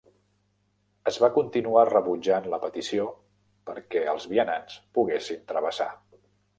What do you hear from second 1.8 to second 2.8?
rebutjant la